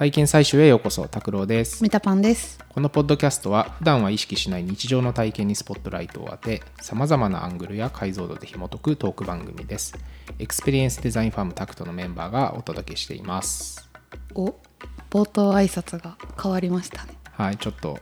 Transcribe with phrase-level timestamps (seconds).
[0.00, 2.58] 体験採集へようこそ拓郎ですメタパンです。
[2.70, 9.94] このポッドキャストは普段は意識しない日常の体験にスポットライトを当てさまざまなアングルや解像度で紐解くトーク番組です
[10.38, 13.90] エクスペリエンスデザインファームタクトのメンバーがお届けしています
[14.34, 14.54] お、
[15.10, 17.12] 冒頭挨拶が変わりましたね。
[17.32, 17.98] はいちょっと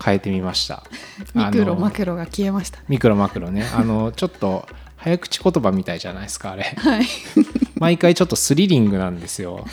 [0.00, 0.84] 変えてみました
[1.34, 2.84] ミクロマクロが消えましたね。
[2.86, 7.06] ミクロマクロねあのちょっと早口言葉みたいじゃないですかあれはい。
[7.80, 9.64] 毎回ちょっとスリリングなんですよ。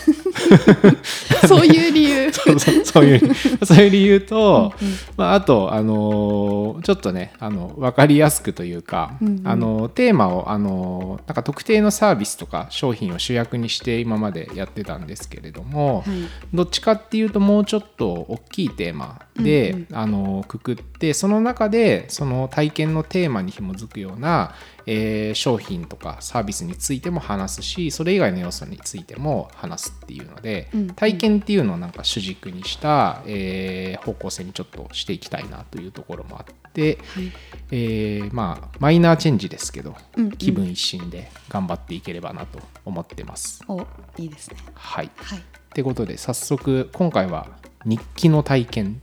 [1.45, 2.31] そういう理由。
[2.31, 4.73] そうそうそういうそういう理由と、
[5.17, 16.17] まあ、あと、あのーちょっとねあの分かりやすくというか、あのテーマを、あのなんか特定のサービスとか商品を主役にして今までやってたんですけれども、はい。
[16.53, 24.53] どっちかっていうともうちょっと大きいテーマで、あのくくってその中でその体験のテーマに紐づくような、
[24.87, 37.31] えー商品とかサービスについても話すしそれ以外の要素についても話すっていうので、うん体験っていうのをなんか主軸にした、えー方向性にちょっとしていきたいなというところもあって、はい
[37.71, 43.61] えーまあマイナーチェンジですけど、うんうん気分一新で頑張っていければなと思ってます。
[43.67, 43.85] お、
[44.17, 44.57] いいですね。
[44.73, 45.39] はいはい。
[45.39, 45.41] っ
[45.73, 47.47] てことで早速今回は
[47.85, 49.01] 日記の体験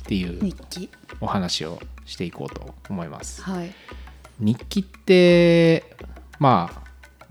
[0.00, 0.52] っていう。
[1.20, 3.42] お話をしていこうと思います。
[3.42, 3.70] はい。
[4.40, 5.96] 日記って
[6.38, 6.80] まあ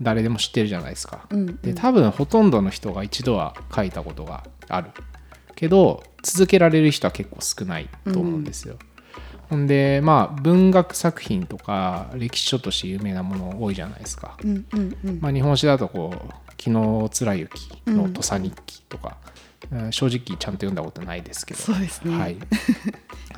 [0.00, 1.26] 誰でも知ってるじゃないですか。
[1.30, 4.90] うんうんで多分ほとんどの人が一度は書いたことがある
[5.56, 8.76] けど続けられる人は結構少ないと思うんですよ。
[9.50, 14.36] ほんでまあ文学作品とか歴史書として有名なもの多いじゃないですか。
[14.42, 15.20] うんうんうん。
[15.20, 17.48] まあ、日本史だとこう「紀貫之
[17.86, 19.40] の土佐日記」とか、うん
[19.92, 22.18] 正直ちゃんと読んだことないですけどそうですね。
[22.18, 22.36] はい、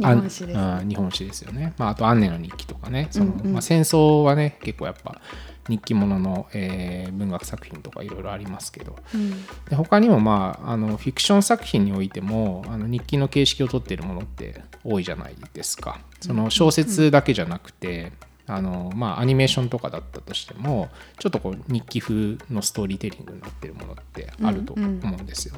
[0.02, 3.08] 日本史ですあうん日本史ですよね、まあ、あと「アンネの日記」とかね。
[3.10, 3.40] その、うん。
[3.40, 5.20] うんまあ、戦争はね結構やっぱ
[5.68, 8.96] 日記ものの、えー文学作品とかいろいろありますけど。
[9.14, 9.30] うん。
[9.68, 16.00] で他にもまああのフィクション作品においてもあの日記の形式をとっているものって多いじゃないですか。
[16.20, 18.12] その小説だけじゃなくて、
[18.46, 25.56] あのまあ、アニメーションとかだったとしてもちょっとこう日記風のストーリーテリングになってるものってあると思うんですよ。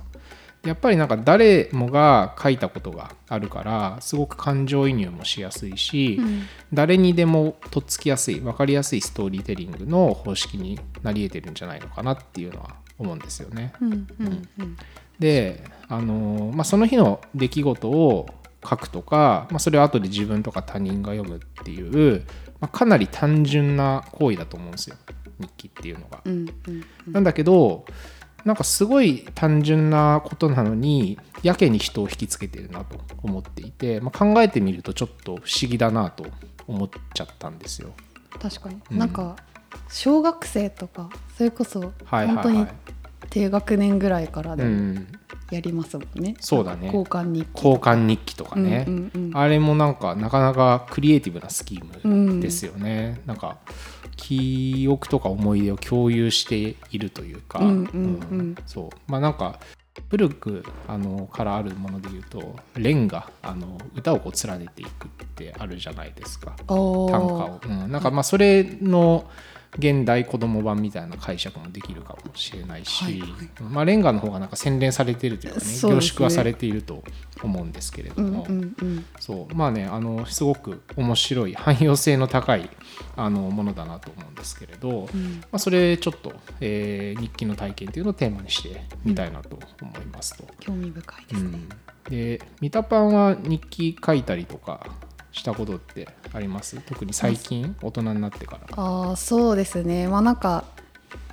[0.65, 6.43] やっぱりなんか誰もが書いたことがあるからすごく感情移入もしやすいし、うん。
[6.73, 13.73] 誰にでもとっつきやすい分かりやすいストーリーテリングの方式になり得てるんじゃないのかなっていうのは思うんですよね。
[15.19, 18.27] で、あのーまあ、その日の出来事を
[18.69, 22.25] 書くとか、まあ、それを後で自分とか他人が読むっていう、
[22.61, 24.97] まあ、かなり単純な行為だと思うんですよ。
[25.39, 26.21] 日記っていうのが。
[26.25, 26.47] うん
[27.07, 27.13] うん。
[27.13, 27.85] なんだけど
[28.45, 36.27] なんかすごい単純なことなのにやけに人を引きつけてるなと思っていて、まあ、考えてみるとちょっと不思議だなと
[36.67, 37.91] 思っちゃったんですよ。
[38.41, 38.99] 確かに、うん。
[38.99, 39.37] なんか
[39.89, 42.67] 小学生とかそれこそはい本当に。
[43.31, 44.65] 低学年ぐらいからで
[45.51, 46.37] やりますもんね。
[46.41, 46.87] そうだね。
[46.87, 52.27] 交換日記交換日記とかね、うんうんうんあれもなんかなかなかクリエイティブなスキーうん。
[52.37, 53.59] ムですよね、なんか
[54.17, 57.79] 記憶とか思い出を共有しているというか、うんうん
[58.31, 58.57] うん。
[58.67, 59.11] そう。
[59.11, 59.61] まあなんか
[60.11, 66.57] 古くあのからあるもので言うとレンがあの歌をこう連ねていくってあるじゃないですか。
[66.67, 69.25] 短歌を、うん、なんかまあそれの
[69.77, 73.21] 現代子供版みたいな解釈もできるかもしれないし、はい。
[73.21, 73.31] はい
[73.71, 76.01] まあ、レンガの方がなんか洗練されているというかねね。
[76.01, 77.03] 縮はされていると
[77.43, 79.05] 思うんですけれどうんも、うんうん。
[79.19, 79.55] そう。
[79.55, 82.71] まあねあのすごく面白い汎用性の高い
[83.17, 85.41] あのものだなと思うんですけれど、うん。
[85.41, 90.45] まあ、それちょっと、えー日記の体験というのをテーマにしてみたいなと思いますと。
[90.61, 91.51] 興味深いでうん。
[91.53, 91.59] すね。
[92.11, 94.87] でミタパンは日記書いたりとか
[95.35, 96.81] したことってあります？
[96.87, 98.83] 特に最近大人になってから。
[98.83, 100.09] ああそうですね。
[100.09, 100.65] まあなんか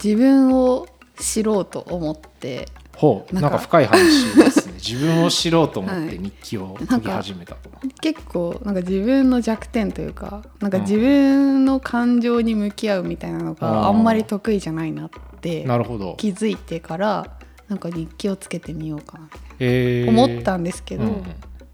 [0.03, 0.87] 自分を
[1.19, 2.67] 知ろうと思って
[2.97, 4.73] ほうななんんかか深い話ですね。
[4.83, 6.09] 自分を知ろうと思っはい。
[6.09, 7.69] て日記を書き始めたと。
[8.01, 15.09] 結構なんか自分の弱点というかなんか自分の感情に向き合うみたいなのがあんまり得意じゃないなっ
[15.41, 16.15] てなるほど。
[16.17, 17.37] 気づいてから
[17.69, 20.09] なんか日記をつけてみようかなってえー。
[20.09, 21.23] 思ったんですけど、うんうん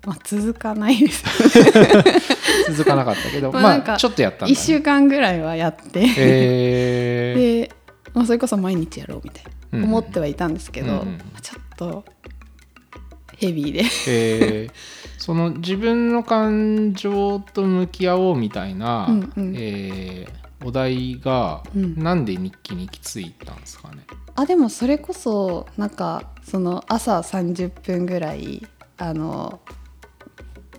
[0.07, 1.25] まあ、続かないです。
[2.71, 4.55] 続かなかったけど まあちょっとやったんだ、1ね。
[4.55, 7.39] 週間ぐらいはやって、えー。
[7.65, 7.71] で、
[8.13, 9.43] まあ、それこそ毎日やろうみたい
[9.73, 11.21] うんな思ってはいたんですけど、うんうん。
[11.41, 12.05] ちょっと
[13.35, 13.83] ヘビーで。
[14.07, 14.71] えー。
[15.17, 19.53] その自分の感情と向き合おうみたいな、うんうん。
[19.57, 22.01] えーお題が、うん。
[22.01, 23.97] なんで日記に行き着いたんですかね？
[24.35, 28.65] あでもそれこそなんかその朝30分ぐらい
[28.97, 29.59] あの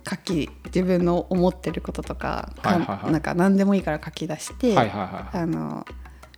[0.09, 3.11] 書き自分の思ってることとか,か、はいはいはい。
[3.11, 5.37] なんか何でもいいから書き出して、はいはいはい。
[5.37, 5.85] あの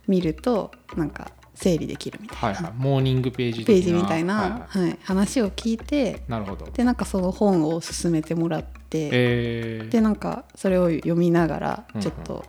[0.06, 2.72] 見るとなんか整理できるみたいな、はいはい。
[2.76, 4.88] モーニングページ的ページみたいな、はいはい。
[4.88, 4.98] はい。
[5.04, 6.66] 話を聞いてなるほど。
[6.66, 12.02] でなんかその本を勧めてもらって、えー、でなんかそれを読みながらうんうん。
[12.02, 12.44] ちょっと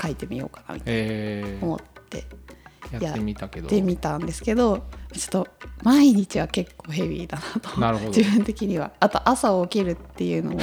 [0.00, 2.18] 書いてみようかなみたいえな思って。
[2.20, 2.24] ー、
[2.92, 3.68] やってみたけど。
[3.68, 5.48] でみたんですけどちょっと
[5.82, 7.80] 毎日は結構ヘビーだなと。
[7.80, 8.10] なるほど。
[8.10, 8.92] 自分的には。
[9.00, 10.60] あと朝起きるっていうのも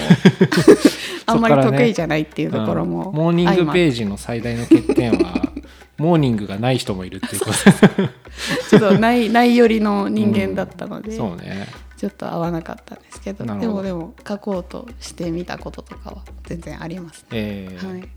[1.25, 3.15] あんまり得意じゃないっていうところも、うん。
[3.15, 5.41] モーニングページの最大の欠点は
[5.97, 8.77] モーニングがない人もいるっていうこと。
[8.77, 11.67] ちょっとないない寄りの人間だったので、そうね。
[11.97, 17.27] ちょっと合わなかったんですけどでもでも書こうとしてみたこととかは全然ありますね。
[17.31, 18.09] えーはい、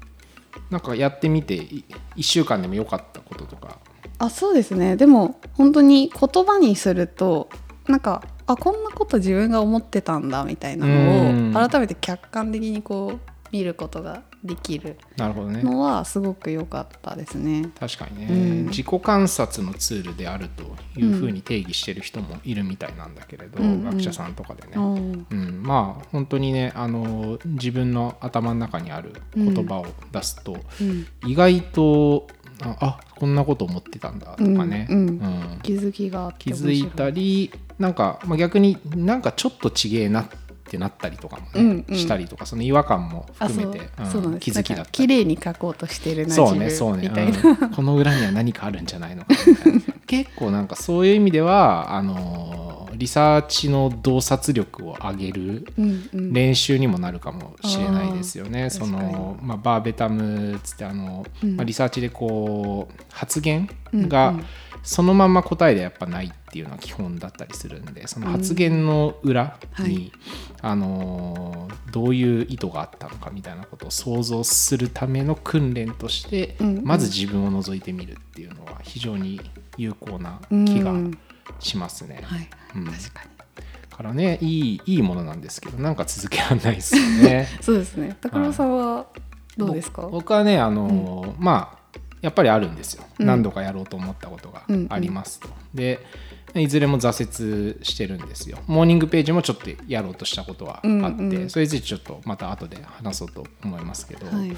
[0.68, 3.78] なんかやってみて1週間でも良かったこととか
[4.20, 4.96] あそうですね。
[4.96, 7.48] でも本当に言葉にすると
[7.88, 11.52] なんかあこんなこと自分が思ってたんだみたいなうん。
[11.52, 15.62] のを改めて客観的にこう見ることができるなるほどね。
[15.62, 17.70] のはすごく良かったですね。
[17.78, 18.66] 確かにね、うん。
[18.68, 20.62] 自己観察のツールであると
[20.98, 23.84] いうふうに定義してる人もいるみたいなんだけれど、うんうん。
[23.84, 24.80] 学者さんとかでね、う。
[24.80, 31.06] んうん、まあ本当にねあの自分の頭の中にある言葉を出すと、うん。
[31.26, 32.28] 意外と
[32.62, 35.08] ああこんなこと思ってたんだとかね、うんうん。
[35.08, 35.60] うん。
[35.62, 40.28] 気づきが気づいたりなんか、まあ、逆になんかちょっとちげえなっ
[40.68, 41.96] てなったりとかもね、うんうん。
[41.96, 44.90] したりとかその違和感も含めてうん気づきだったり。
[44.92, 49.80] 綺麗に書こうとしてるなそうね自そうね、分みたいな、うんこの裏には何かあるんじゃないのかみたいな。
[50.06, 52.69] 結構なんかそういう意味ではあの
[53.00, 56.32] リサーチの洞察力を上げるうんうん。
[56.34, 58.64] 練習にもなるかもしれないですよね。
[58.64, 61.56] あーそのまあ、バーベタムつってあの、うん。
[61.56, 64.44] まあ、リサーチでこう発言うんがうん。
[64.82, 70.12] そのまんま答えでやっぱないっていうのは基本だったりするんでその発言の裏に、はい。
[70.62, 76.84] あのーどういう意図があったのかみたいなことを想像するための訓練として、うんうん。
[76.84, 79.40] まず自分を覗いてみるっていうのは非常に
[79.76, 81.18] 有効な気がうん
[81.58, 82.20] しますね。
[82.22, 82.86] はい、うん。
[82.86, 83.30] 確かに。
[84.00, 87.48] からねいいいいものなんですけどなんか続けられないですよね。
[87.60, 88.16] そうですね。
[88.22, 89.06] 高郎さんは
[89.58, 91.80] どうですか、ぼ僕はねあのーまあ
[92.22, 93.26] やっぱりあるんですよ、うん。
[93.26, 95.48] 何度かやろうと思ったことがありますと。
[95.74, 96.00] で
[96.54, 98.58] いずれも挫折してるんですよ。
[98.66, 101.50] モーニングページもちょっとやろうとしたことはあって、うんうん。
[101.50, 104.56] それについてちょっとまた後で話そうと思いますけど、はい。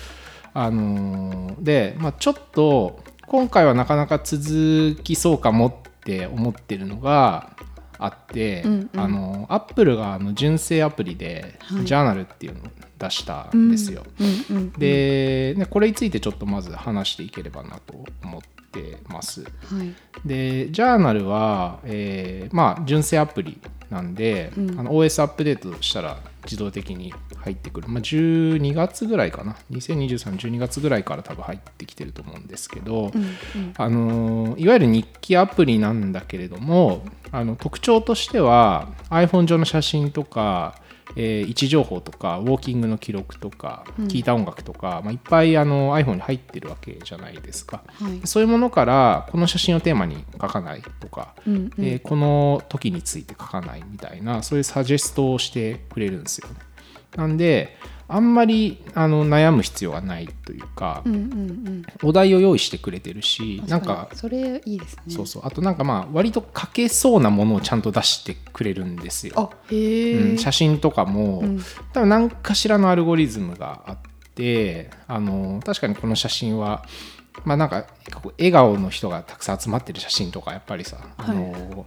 [0.54, 5.91] あのーで、まあ、ちょっと今回はなかなか続きそうかもって
[6.30, 7.56] 思ってるのが
[7.98, 9.00] あって、うんうん。
[9.00, 11.84] あのアップルがあの純正アプリで、はい。
[11.84, 12.62] ジャーナルっていうのを
[12.98, 14.04] 出したんですよ。
[14.50, 18.40] うんうんで、ね、これについてちょっとまず話していければなと思っ
[18.70, 19.42] てます。
[19.42, 19.48] は
[19.82, 19.94] い。
[20.26, 23.60] で、ジャーナルは、えーまあ、純正アプリ
[23.90, 24.80] なんで、うん。
[24.80, 27.88] あの OS アップデートしたら自動的に入ってくる。
[27.88, 29.56] まあ、12月ぐらいかな。
[29.70, 40.76] 2023、12月ぐらいから多分入ってきてると思うんですけど、うんうんあのいわゆる日記アプリなんだけれどもあの特徴としては iPhone 上の写真とか、
[41.16, 47.82] えー位置情報とかウォーキングの記録とかうん聞いた音楽とか、まあ、いっぱいあの iPhone に入ってるわけじゃないですか。
[47.86, 56.56] はいそういうものからこの写真をテーマに書かないとか、うんうんえーこの時について書かないみたいなそういうサジェストをしてくれるんですよね。
[57.16, 57.76] なんで
[58.08, 61.84] あんまりあの悩む必要がないというか、うんうんうん。
[62.02, 65.02] お題を用意してくれてるしなんかそれいいですね。
[65.08, 65.42] そうそう。
[65.46, 69.34] あとなんかまあ割と書けそうなものをちゃんと出してくれるんですよ。
[69.36, 71.60] あへえ、うん、写真とかも、うん。
[71.94, 73.98] 多分何かしらのアルゴリズムがあっ
[74.34, 76.84] てあの確かにこの写真は
[77.44, 77.86] まあなんか
[78.38, 81.86] 笑顔の人がたくさん集まってる写真とかやっぱりさ、あの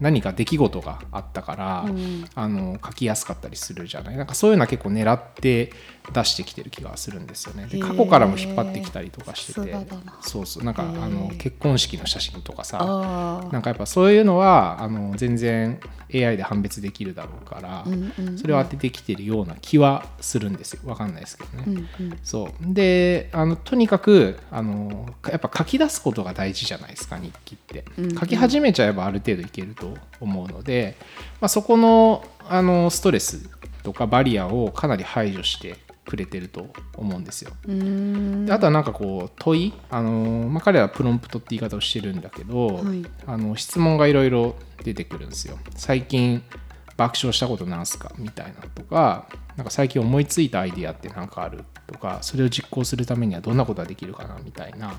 [0.00, 2.24] 何か出来事があったから、うん。
[2.34, 4.16] あの書きやすかったりするじゃない？
[4.16, 5.72] なんかそういうのは結構狙って
[6.12, 7.66] 出してきてる気がするんですよね。
[7.66, 9.76] で過去からも引っ張ってきたりとかしてて。
[10.20, 12.78] そうそうなんかあの結婚式の写真とかさ。
[12.80, 15.80] あなんかやっぱそういうのはあの全然
[16.14, 18.38] AI で判別できるだろうから、うんうんうん。
[18.38, 20.80] それを当ててきてるような気はするんですよ。
[20.84, 21.64] わかんないですけどね。
[21.66, 22.18] うんうん。
[22.22, 22.74] そう。
[22.74, 27.84] であのとにかくあのやっぱ書き出すことが大事じゃないですか日記って、
[28.18, 29.85] 書き始めちゃえばある程度いけると
[30.20, 30.96] 思うので、
[31.40, 33.48] まあ、そこのあのストレス
[33.82, 37.50] とかバリアをかなり排除してくれてると思うんですよ。
[37.66, 43.04] であとはなんかこう問いあの、まあ、彼らはプロンプトって言い方をしてるんだけど、はい。
[43.26, 45.58] あの質問がいろいろ出てくるんですよ。
[45.74, 46.42] 最近
[46.96, 48.12] 爆笑したことなんすか？
[48.16, 49.26] みたいなとか
[49.56, 51.64] なんか最近思いついたアイディアって何かある？
[51.88, 54.38] とかそれを実行するためにはどんなことができるかな？
[54.44, 54.94] みたいな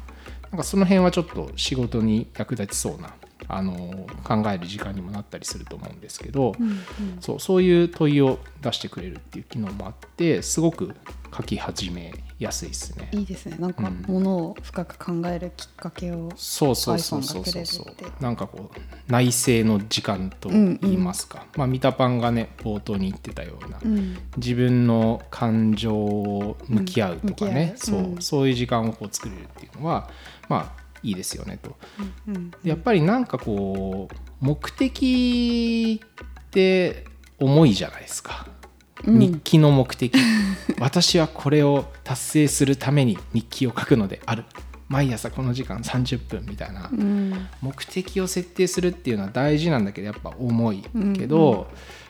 [0.52, 3.14] なんかその辺はちょっと仕事に役立ちそうな
[3.48, 6.80] あの考える時間にもなったりすると思うんですけど、うん
[7.20, 10.96] そうそういう問いを出してくれるっていう機能もあってすごく
[11.36, 13.10] 書き始めやすいですね。
[13.12, 13.58] いいですね。
[13.60, 14.14] なんかうん。
[14.14, 17.44] ものを深く考えるきっかけをそうそうそうそう。
[17.44, 18.06] くれそうるって。
[18.20, 24.18] なんかこう内省の時間と言いますか、まあミタパンがね冒頭に言ってたような、うん。
[24.38, 27.76] 自分の感情を向き合うとかね、う。
[27.76, 30.10] んそうそういう時間をこう作れるっていうのは
[30.50, 31.78] まあいいですよねと。
[32.28, 36.02] うんやっぱりなんかこう目的
[36.46, 37.06] って
[37.40, 38.48] 重いじゃないですか。
[39.06, 39.20] うん。
[39.20, 40.14] 日記の目的。
[40.80, 44.46] 私はこれを達成するために日記を書くのである。
[44.88, 46.90] 毎朝この時間30分みたいな。
[46.92, 47.48] うん。
[47.62, 51.68] 目的を設定するっていうのは大事なんだけどやっぱ重いうんけど、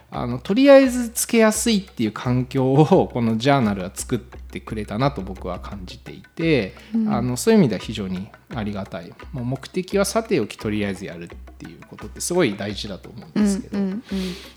[0.09, 7.13] あのとりあえずつけやすいっていう環境をこのジャーナルは作ってくれたなと僕は感じていて、うん。
[7.13, 9.13] あのそういう意味では非常にありがたい。
[9.33, 14.03] もう目的はさておきとりあえずやるっていうことってすごい大事だと思うんうんですけど、うん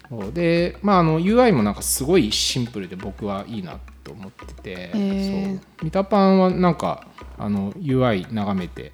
[0.09, 5.57] そうでまああの UI もなんかすごいシンプルで僕はいいなと思ってて、へー。
[5.57, 5.85] そう。
[5.85, 8.93] ミタパンはなんかあの UI 眺めて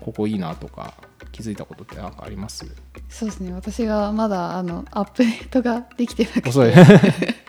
[0.00, 0.94] ここいいなとか
[1.30, 2.66] 気づいたことって何かあります？
[3.12, 3.52] そうですね。
[3.52, 6.50] 私がまだあのアップデートができてなくて。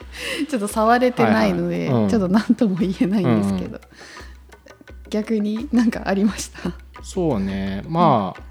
[0.47, 2.03] ちょっと触れてないので、はいはい。
[2.03, 2.09] うん。
[2.09, 3.79] ちょっと何とも言えないんですけど、
[5.09, 6.71] 逆になんかありました？
[7.01, 7.83] そうね。
[7.87, 8.41] まあ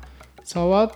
[0.42, 0.90] 触っ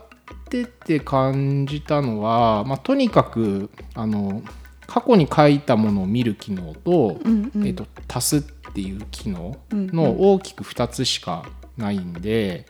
[0.49, 4.43] てて感じたのは、まあ、とにかくあの
[4.87, 7.67] 過去に書いたものを見る機能と,、うんうん。
[7.67, 11.45] えっと足すっていう機能うんの大きく2つしか
[11.77, 12.67] ないんで、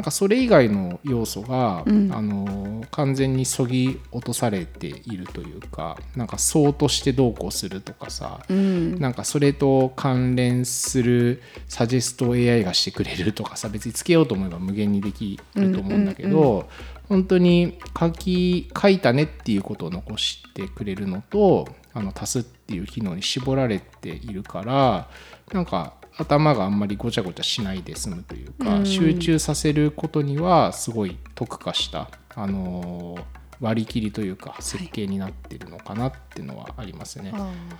[0.00, 2.10] なんかそれ以外の要素が、うん。
[2.10, 8.98] あの完全にそぎ落とされているというかなんか層としてどうこうするとかさ、うん。
[8.98, 16.64] なんかそれと関連するサジェストを AI がしてくれるとかさ別につけようと思えば無限にできると思うんだけど、うんう
[17.10, 25.10] 本当に書き書いたねっていうことを残してくれるのとあの足すっていう機能に絞られているから
[25.52, 28.86] なんか頭があんまりごちゃごちゃしないで済むというか、うん。
[28.86, 37.32] 集中させることにはすごい特化した、あのー割り切りというか設計になってるのかなっていうのはありますね。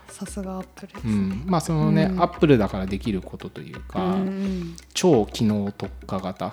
[0.08, 2.22] さすがアップルですね、うん、まあそのね、うん。
[2.22, 4.76] アップルだからできることというか、うん。
[4.92, 6.52] 超機能特化型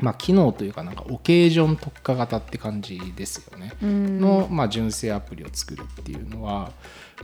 [0.00, 4.20] まあ機能というかなんかオケージョン特化型って感じですよね、うん。
[4.20, 6.72] の、まあ、純正アプリを作るっていうのは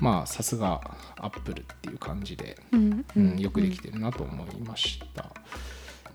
[0.01, 0.81] まあさすが
[1.17, 3.05] アップルっていう感じで、うん。
[3.17, 5.31] うん、よくできてるなと思いました、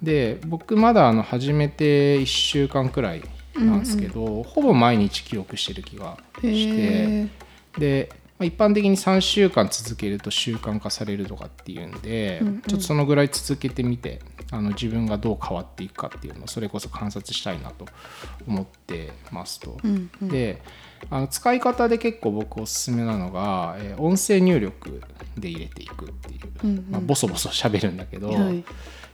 [0.01, 3.23] で僕まだあの始めて1週間くらい
[3.55, 7.27] なんですけど、ほぼ毎日記録してる気がして
[7.77, 12.61] で、まあ、一般的に3週間続けると習慣化されるとかっていうんで、うんうん。
[12.61, 17.85] ちょっとそのぐらい続けてみてあの自分がどう変わっていくかっていうのをそれこそ観察したいなと
[18.47, 19.77] 思ってますと。
[19.83, 20.27] うんうん。
[20.29, 20.61] で
[21.09, 25.01] あの使い方で結構僕おすすめなのが、えー音声入力
[25.37, 26.87] で入れていくっていう、うんうん。
[26.89, 28.63] まあ、ボソボソ喋るんだけど、はい。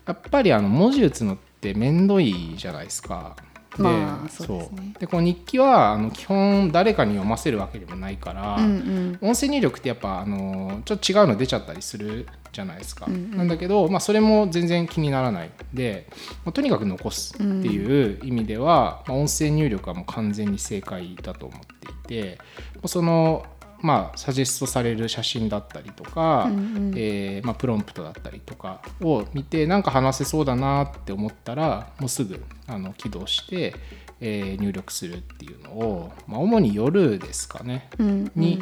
[0.05, 3.35] やっぱりあの文字打つのって面倒いじゃないですか。
[3.77, 4.93] でまあそうですね。
[4.99, 9.29] でこの日記はあの基本誰かに読ませるわけでもないから、うんうん。
[9.29, 13.05] 音声入力ってやっぱあのちょっと違うの出ちゃったりするじゃないですか。
[13.07, 13.37] うんうん。
[13.37, 15.51] なんだけど、まあ、それも全然気にならない。
[15.73, 16.07] で、
[16.45, 22.37] まあとにかく残すっていう意味では、まあ、音声入力はもう完全に正解だと思っていて
[22.85, 23.45] その
[23.85, 26.59] まあサジェストされる写真だったりとか、うんう
[26.91, 26.93] ん。
[26.97, 33.75] えーまあ、プロンプトだったりとかを見てなんか話せそうだなって思ったらもうすぐあの起動して、
[34.19, 38.31] えー入力するっていうのを、まあ、主に夜ですかねうんうん。
[38.35, 38.61] に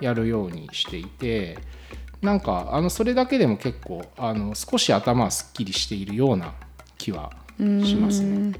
[0.00, 1.58] やるようにしていて、
[2.22, 6.54] なんかあのそれだけでも結構あの少し頭はすっきりしているような
[6.98, 8.52] 気はしますね。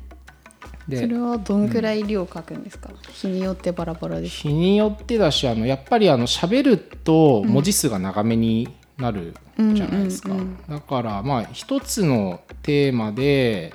[0.90, 4.42] でそれはどんくらい量書くんですか、日によってバラバラです。
[4.42, 8.68] か日によってだしあのやっぱりあの喋ると文字数が長めに
[8.98, 10.56] なるじゃないですか、うんうんうん。
[10.68, 13.72] だからまあ一つのテーマで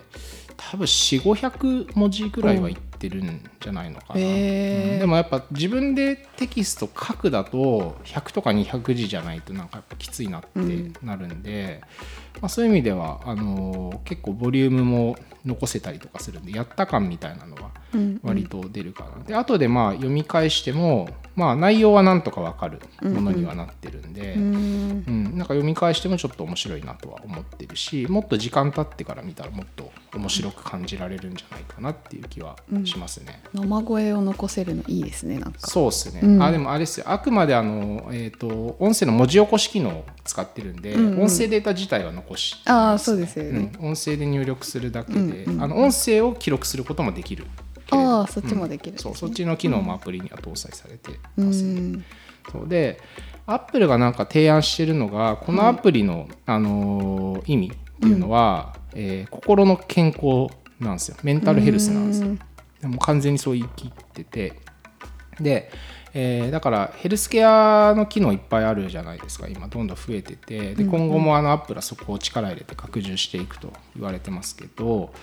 [0.58, 4.94] 多分4500文字ぐらいはいってるんじゃないのかな、へー。
[4.94, 5.00] うん。
[5.00, 11.82] でもやっぱ自分でテキスト書くだと100とか200字じゃないとなんかやっぱきついなってなるんで、
[12.42, 18.20] まあ、そういう意味ではあのー結構ボリュームも残せたりとかするんでやった感みたいなのはうん。
[18.24, 19.24] 割と出るかな。
[19.24, 24.44] で後でまあ読み返しても、まあ、内容はなんとかわかるものにはなってるんで、うん。
[24.44, 33.44] うんなんか読み返してもちょっと面白いなとは思ってるしもっと時間経ってから見たらもっと面白く感じられるんじゃないかなっていう気はしますね。
[33.54, 35.52] 生声を残せるのいいですねなん。
[35.52, 36.42] かそうですね、うん。
[36.42, 40.82] あでもあれですよあくまであの、えー、と音声の文字起こし機能を使ってるん。
[40.82, 41.14] で、うん。
[41.14, 41.22] うん。
[41.24, 45.54] 音声データ自体は残しああそうですよね、うん、音声で入力するだけで、うん。
[45.56, 45.64] うん。
[45.64, 47.46] あの音声を記録することもできる
[47.92, 48.96] ああそっちもできるん。
[48.96, 52.06] ですねそうそっちの機能もアプリには搭載されてますね、ん。
[52.52, 53.00] そうで
[53.48, 60.48] アップルがなんか提案してるのがこのアプリの、あのー意味っていうのは、えー心の健康
[60.80, 61.18] なんですよ。
[61.24, 62.28] メンタルヘルスなんですよ。
[62.30, 62.40] うん。
[62.82, 64.54] でも完全にそう言い切ってて。
[65.40, 65.70] で、
[66.18, 69.50] えーだからヘルスケアの機能いっぱいあるじゃないですか。
[69.50, 70.74] 今どんどん増えてて。
[70.74, 75.14] で今後もあのアップルはそこを力入れて拡充していくと言われてますけど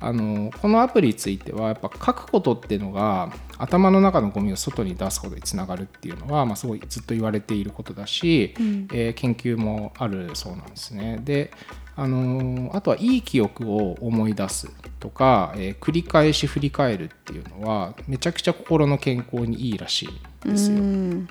[0.00, 8.88] あのこのアプリについてはやっぱ書くことっていうのが頭の中のゴミを外に出すことにつながるっていうのは、まあ、すごいずっと言われていることだし、うん。
[8.92, 11.20] えー研究もあるそうなんですね。
[11.22, 11.52] で
[11.96, 20.06] あのーあとはいい記憶を思い出すとか、えー繰り返し振り返るっていうのはめちゃくちゃ心の健康にいいらし
[20.44, 20.78] いんですよ。
[20.78, 21.28] うん。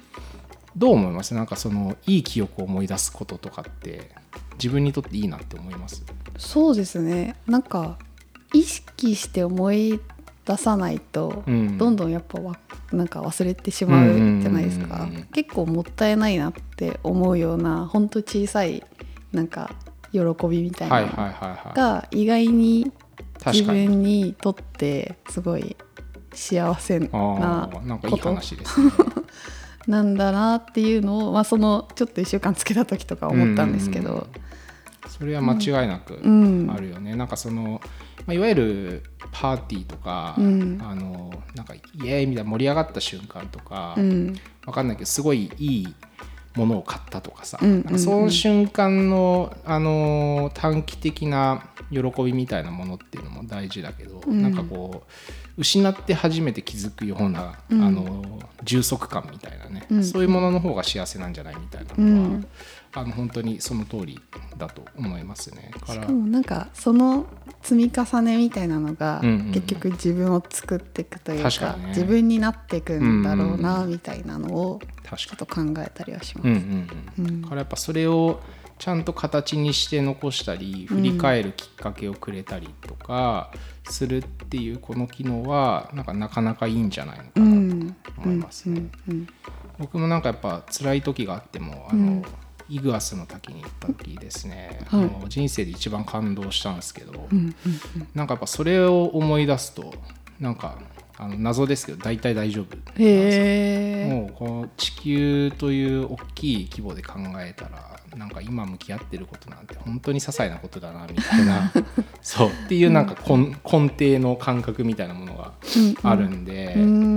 [0.75, 1.33] どう思います？
[1.33, 4.11] なんかそのいい記憶を思い出すこととかって
[4.53, 6.03] 自分にとっていいなって思います？
[6.37, 7.35] そうですね。
[7.47, 7.97] なんか
[8.53, 9.99] 意識して思い
[10.45, 11.77] 出さないと、うん。
[11.77, 12.57] どんどんやっぱわ
[12.91, 18.83] なんか忘れてしまうじゃないですか、結構もったいないなって思うようなほんと小さい
[19.31, 19.75] なんか
[20.11, 21.73] 喜びみたいなの。
[21.73, 22.91] が意外に
[23.45, 23.63] 自。
[23.63, 25.75] 分にとってすごい
[26.33, 28.35] 幸せあなこと。
[29.87, 34.27] なんだなっていうのを、まあ、そのちょっと1週間つけた時とか思ったんですけうんうんうんど、
[35.07, 37.15] それは間違いなくうんあるよね。
[37.15, 37.81] なんかその、
[38.27, 44.35] まあ、いわゆるパーティーとか、うんあのなんかイエーイみたいな盛り上がった瞬間とか、うん
[44.65, 45.95] わかんないけどすごいいい
[46.59, 47.99] ものを買ったとかさ、うんうんうん。
[47.99, 54.41] その瞬間の、あの短期的な喜びみたいなものっていうのも大事だけど、うん。
[54.41, 55.03] なんかこ
[55.57, 57.81] う失って初めて気づくような、うん。
[57.81, 60.03] あの充足感みたいなね、うん。
[60.03, 62.47] そういうものの方が幸せなんじゃないみたいなうのは、ん
[62.93, 64.19] あの本当にその通り
[64.57, 65.71] だと思いますね。
[65.79, 67.27] かしからもなんかその
[67.61, 69.21] 積み重ねみたいなのが
[69.53, 71.89] 結局自分を作っていくというか,、確かにね。
[71.89, 77.47] 自分になっていくんだろううんなうんみたいなのを確ちょっと考えたりはします。
[77.47, 78.41] からやっぱそれを
[78.79, 83.51] ちゃんと形にして残したり振り返るきっかけをくれたりとか
[83.83, 88.83] するっていうこの機能はなんかなかなかいいんじゃないのかうなとん思いますね。
[89.77, 92.23] 僕もなんかやっぱ辛い時があってもあの、うん
[92.69, 95.03] イグアスの滝に行った時ですね、はい。
[95.03, 97.55] あの人生で一番感動したんですけど、うんうん
[98.13, 99.93] なんかやっぱそれを思い出すと
[100.39, 100.77] なんか
[101.17, 102.75] あの謎ですけど大体大丈夫。
[102.75, 111.71] もうこの地球という大きい規模で考えたらなんか今向き合ってることなんて本当に些細なことだなみたいな。
[112.21, 112.49] そう。
[112.49, 115.53] っていうなんか根根底の感覚みたいなものが
[116.03, 117.08] あるんで、うん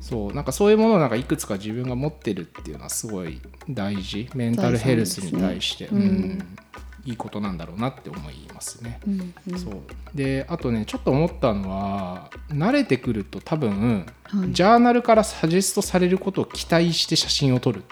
[0.00, 4.28] そうなんかそういうものをなんかいくつか自分が持ってるっていうのはすごい大事。
[4.34, 6.38] メンタルヘルスに対して、財産ですね
[7.04, 7.10] うん。
[7.10, 9.00] いいことなんだろうなって思いますね。
[9.06, 9.58] うんうん。
[9.58, 9.74] そう。
[10.14, 14.52] であとねちょっと思ったのは慣れてくると多分、はい。
[14.52, 17.82] ジャーナルからサジェストされることを期待して写真を撮る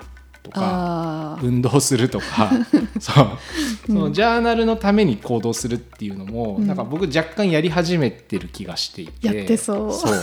[0.42, 2.50] とか運動するとか。
[3.00, 3.38] そう。
[3.86, 6.66] そのジャーナルのために行動するっていうのも、うん。
[6.66, 9.26] なんか僕若干やり始めてる気がしていて。
[9.26, 9.92] やってそう。
[9.92, 10.14] そう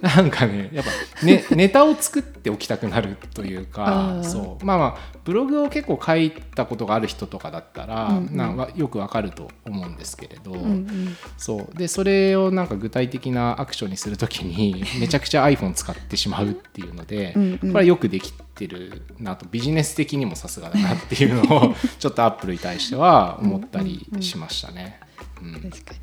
[0.02, 4.24] なんかねやっぱ、ね、ネタを作っておきたくなるというあかー。
[4.24, 4.64] そう。
[4.64, 8.36] まあまあブログを結構書いたことがある人とかだったら、うんうん。
[8.36, 11.16] なよくわかると思うんですけれど、うんうん。
[11.36, 11.76] そう。
[11.76, 17.58] でそれをなんか具体的なアクションにするときに めちゃくちゃ iPhone 使ってしまうっていうので、うんうん。
[17.58, 24.98] これはよくできてるなとビジネス的にもさすがだなっていうのを ちょっとアップルに対しては思ったりしましたね。
[25.42, 25.70] うん。
[25.70, 25.94] 確か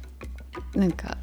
[0.76, 0.82] に。
[0.82, 1.18] なんか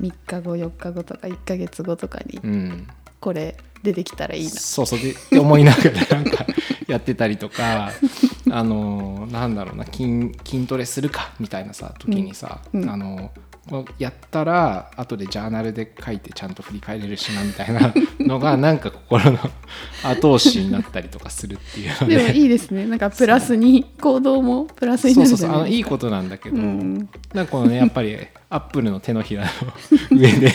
[0.00, 2.86] 3日後4日後とか1ヶ月後とかにうん。
[3.20, 6.46] これ出てきたらいいな、そうそうでって思いながらなんか
[6.86, 7.90] やってたりとか
[8.50, 12.82] あのなんだろうな筋筋トレするかみたいなさ時にさ、うん。
[12.82, 12.90] うん。
[12.90, 13.30] あの
[13.98, 19.38] やったら後でジャーナルで書いてちゃんと振り返れるしなみたいなのがなんか心の
[20.02, 22.18] 後押しになったりとかするっていうので。
[22.18, 22.38] もで。
[22.38, 22.86] いいですね。
[22.86, 25.56] なんかプラスに行動もプラスになるそうそうそう。
[25.56, 27.08] あのいいことなんだけど、うん。
[27.32, 28.16] なんかこのねやっぱり
[28.50, 30.52] アップルの手のひらの上で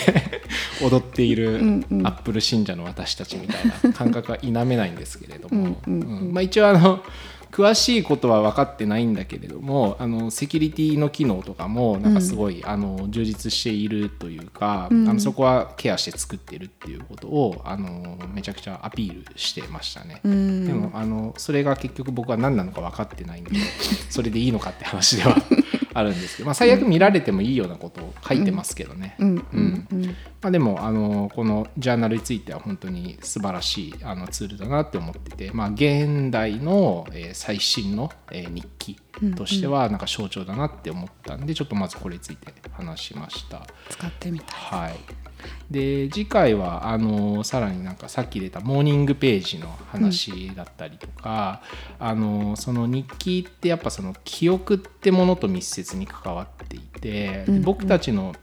[0.82, 6.00] 踊っているアップル信者の私たちみたいな感覚は否めないんですけれども、うん。
[6.00, 6.32] うん。
[6.32, 7.02] まあ、一応あの
[7.50, 20.20] 詳しいことは分かってないんだけれどもあのセキュリティの機能とかもなんかすごい、あの充実しているというか、あのそこはケアして作ってるっていうことをあのめちゃくちゃアピールしてましたね。
[20.22, 20.28] で
[20.72, 23.52] もあのそれが結局僕は何なのか分かってないんで
[24.08, 25.36] それでいいのかって話では
[25.92, 29.16] あるんですけど、まあ、最悪見られてもいいようなことを書いてますけどね。
[29.18, 29.36] うん。
[30.40, 38.98] まあ、でもあのこのジャーナルについては本当に素晴らしいあのツールだなって思ってて、まあ、現代の、えー、最新の、えー、日記
[39.36, 43.66] としてはなんか象徴だなって思ったんでちょっとまずこれについて話しました。
[43.88, 44.96] 使ってみたい、はい、
[45.70, 51.62] で次回はあのさらになんかさっき出たモーニングページの話だったりとか、
[52.00, 58.34] うん、あのその日記ってやっぱその記憶ってものと密接に関わっていて、うんうん、僕たちの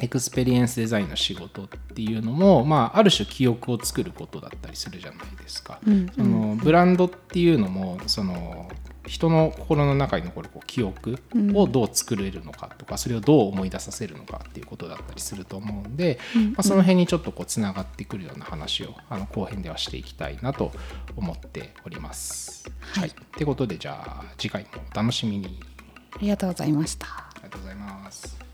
[0.00, 5.78] エクスペリエンスデザインの仕事っていうのも、まあ、ある種記憶を作ることだったりするじゃないですか。
[5.86, 8.68] うんうん、そのブランドっていうのもその
[9.06, 11.18] 人の心の中に残るこう記憶
[11.54, 20.72] をどう作れるのかとか、それをどう思い出させるのかっていうことだったりすると思うんで、まあ、その辺にちょっとこうつながってくるような話をあの後編ではしていきたいなと
[21.16, 22.70] 思っております。
[22.80, 25.60] はい、はい、ってことでじゃあ次回もお楽しみに。
[26.14, 27.06] ありがとうございました。
[27.06, 28.53] ありがとうございます。